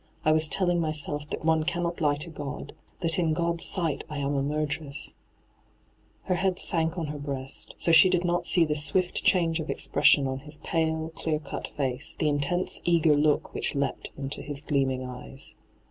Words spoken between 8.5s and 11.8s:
the swiH change of expression on his pale, clear cut